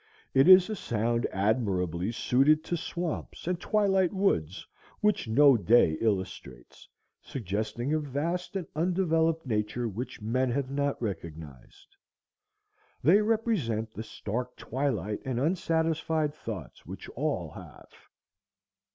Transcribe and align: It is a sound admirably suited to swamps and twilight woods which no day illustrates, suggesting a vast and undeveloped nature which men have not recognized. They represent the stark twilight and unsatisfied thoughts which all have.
It 0.33 0.47
is 0.47 0.67
a 0.67 0.75
sound 0.75 1.27
admirably 1.31 2.11
suited 2.11 2.63
to 2.63 2.75
swamps 2.75 3.45
and 3.45 3.59
twilight 3.59 4.11
woods 4.11 4.65
which 4.99 5.27
no 5.27 5.55
day 5.55 5.91
illustrates, 6.01 6.89
suggesting 7.21 7.93
a 7.93 7.99
vast 7.99 8.55
and 8.55 8.65
undeveloped 8.75 9.45
nature 9.45 9.87
which 9.87 10.19
men 10.19 10.49
have 10.49 10.71
not 10.71 10.99
recognized. 10.99 11.95
They 13.03 13.21
represent 13.21 13.91
the 13.91 14.01
stark 14.01 14.57
twilight 14.57 15.21
and 15.23 15.39
unsatisfied 15.39 16.33
thoughts 16.33 16.83
which 16.83 17.07
all 17.09 17.51
have. 17.51 17.91